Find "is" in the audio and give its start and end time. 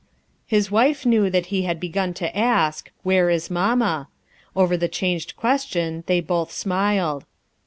3.29-3.51